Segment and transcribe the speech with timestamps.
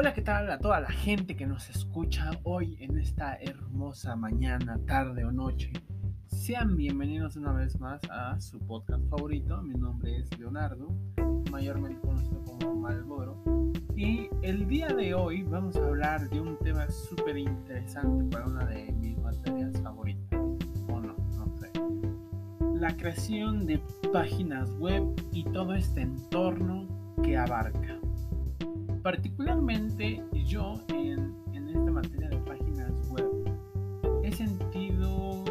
[0.00, 4.80] Hola, ¿qué tal a toda la gente que nos escucha hoy en esta hermosa mañana,
[4.86, 5.74] tarde o noche?
[6.24, 9.60] Sean bienvenidos una vez más a su podcast favorito.
[9.60, 10.88] Mi nombre es Leonardo,
[11.50, 13.44] mayormente conocido como Malboro.
[13.94, 18.64] Y el día de hoy vamos a hablar de un tema súper interesante para una
[18.64, 20.40] de mis materias favoritas.
[20.88, 21.70] O no, no sé.
[22.74, 23.82] La creación de
[24.14, 26.88] páginas web y todo este entorno
[27.22, 28.00] que abarca.
[29.02, 33.26] Particularmente yo en, esta materia de páginas web
[34.22, 35.44] he sentido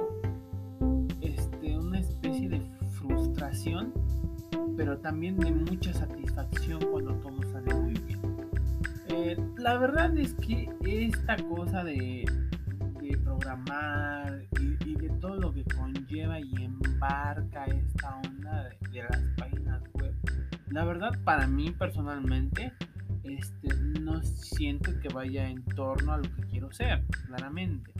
[1.21, 3.93] este, una especie de frustración,
[4.75, 8.19] pero también de mucha satisfacción cuando todo sale muy bien.
[9.07, 12.25] Eh, la verdad es que esta cosa de,
[13.23, 20.13] programar y, de todo lo que conlleva y embarca esta onda de las páginas web,
[20.69, 22.68] la verdad para mí personalmente,
[23.29, 23.69] este,
[24.01, 27.91] no siento que vaya en torno a lo que quiero ser, claramente.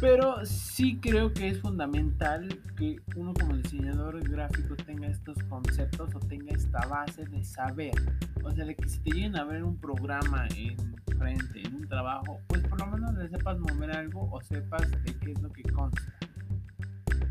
[0.00, 6.18] Pero sí creo que es fundamental que uno como diseñador gráfico tenga estos conceptos o
[6.18, 7.94] tenga esta base de saber.
[8.42, 10.76] O sea, de que si te llegan a ver un programa en
[11.16, 15.14] frente, en un trabajo, pues por lo menos le sepas mover algo o sepas de
[15.20, 16.02] qué es lo que consta.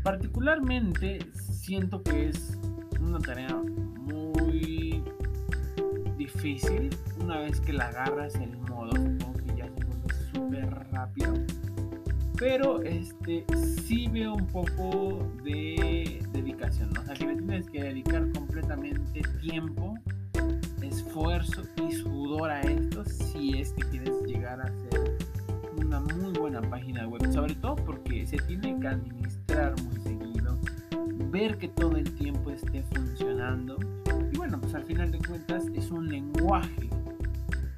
[0.02, 2.58] Particularmente siento que es
[3.00, 3.56] una tarea
[6.34, 6.90] difícil
[7.20, 11.34] una vez que la agarras el modo, supongo que ya se vuelve súper rápido.
[12.36, 13.44] Pero este
[13.86, 19.94] sí veo un poco de dedicación, o sea que le tienes que dedicar completamente tiempo,
[20.82, 25.16] esfuerzo y sudor a esto si es que quieres llegar a ser
[25.76, 30.58] una muy buena página web, sobre todo porque se tiene que administrar muy seguido,
[31.30, 33.78] ver que todo el tiempo esté funcionando
[34.74, 36.88] al final de cuentas es un lenguaje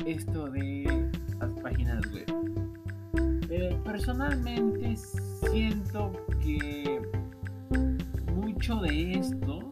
[0.06, 2.26] esto de las páginas web.
[3.50, 6.12] Eh, personalmente siento
[6.42, 7.00] que
[8.34, 9.70] mucho de esto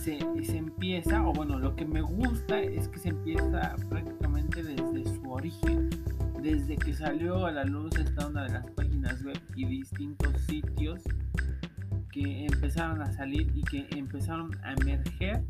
[0.00, 5.04] se, se, empieza, o bueno, lo que me gusta es que se empieza prácticamente desde
[5.14, 5.90] su origen,
[6.42, 11.02] desde que salió a la luz esta una de las páginas web y distintos sitios
[12.12, 15.42] que empezaron a salir y que empezaron a emerger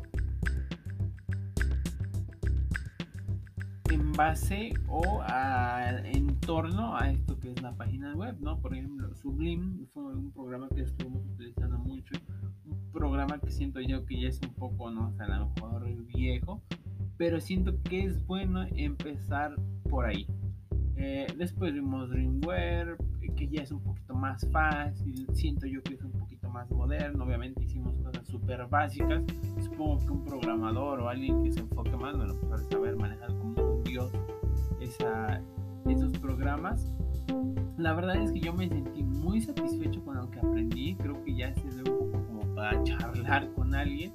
[4.15, 5.21] base o
[6.03, 8.57] en torno a esto que es la página web, ¿no?
[8.59, 12.15] Por ejemplo, Sublime fue un programa que estuvimos utilizando mucho,
[12.65, 15.49] un programa que siento yo que ya es un poco, no o sea, a lo
[15.49, 16.61] mejor viejo,
[17.17, 19.55] pero siento que es bueno empezar
[19.89, 20.27] por ahí.
[20.97, 22.97] Eh, después vimos Dreamweaver,
[23.35, 27.25] que ya es un poquito más fácil, siento yo que es un poquito más moderno,
[27.25, 29.23] obviamente hicimos cosas súper básicas,
[29.61, 33.33] supongo que un programador o alguien que se enfoque más, bueno, pues saber manejar
[34.79, 35.41] esa,
[35.85, 36.87] esos programas.
[37.77, 41.35] La verdad es que yo me sentí muy satisfecho con lo que aprendí, creo que
[41.35, 44.11] ya se ve un poco como para charlar con alguien.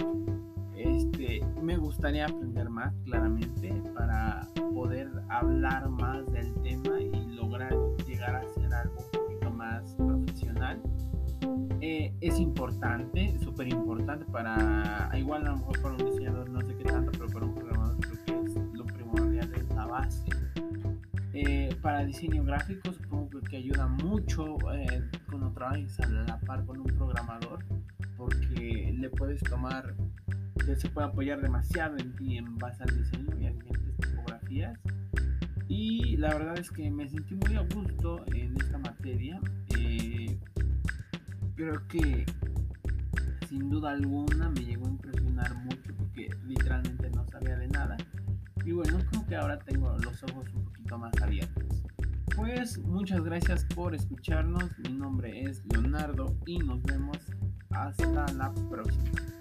[0.75, 7.75] Este, me gustaría aprender más claramente para poder hablar más del tema y lograr
[8.07, 10.81] llegar a ser algo un poquito más profesional.
[11.83, 16.61] Eh, es importante, súper importante para, igual a lo mejor para un diseñador no
[21.83, 26.87] para diseño gráfico supongo que ayuda mucho eh, cuando trabajas a la par con un
[26.87, 27.65] programador
[28.17, 29.95] porque le puedes tomar,
[30.77, 34.79] se puede apoyar demasiado en ti en base al diseño y a diferentes tipografías
[35.71, 39.41] y la verdad es que me sentí muy a gusto en esta materia.
[39.79, 40.37] Eh,
[41.55, 42.27] creo que
[43.49, 47.80] sin duda alguna me llegó a impresionar mucho porque literalmente no sabía de nada.
[48.71, 51.83] Y bueno, creo que ahora tengo los ojos un poquito más abiertos.
[52.37, 54.79] Pues muchas gracias por escucharnos.
[54.79, 57.19] Mi nombre es Leonardo y nos vemos
[57.71, 59.40] hasta la próxima.